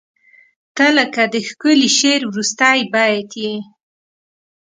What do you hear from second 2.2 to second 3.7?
وروستی بیت یې.